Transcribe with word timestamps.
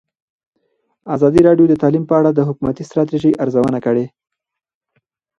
ازادي 1.15 1.41
راډیو 1.47 1.65
د 1.69 1.73
تعلیم 1.81 2.03
په 2.07 2.13
اړه 2.19 2.29
د 2.33 2.39
حکومتي 2.47 2.83
ستراتیژۍ 2.89 3.31
ارزونه 3.43 3.79
کړې. 3.85 4.05